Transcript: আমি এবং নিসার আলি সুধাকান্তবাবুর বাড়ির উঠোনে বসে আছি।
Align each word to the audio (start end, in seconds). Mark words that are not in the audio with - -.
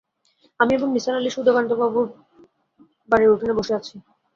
আমি 0.59 0.71
এবং 0.77 0.87
নিসার 0.91 1.19
আলি 1.19 1.29
সুধাকান্তবাবুর 1.31 2.07
বাড়ির 3.09 3.33
উঠোনে 3.33 3.53
বসে 3.59 3.73
আছি। 3.79 3.95